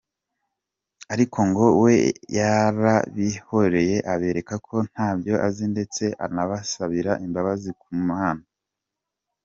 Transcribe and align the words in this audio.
Ariko 1.13 1.37
ngo 1.49 1.65
we 1.83 1.93
yarabihoreye 2.37 3.97
abereka 4.13 4.55
ko 4.67 4.75
ntabyo 4.89 5.33
azi 5.47 5.65
ndetse 5.73 6.03
anabasabira 6.25 7.11
imbabazi 7.25 7.71
ku 7.81 7.89
Mana. 8.09 8.43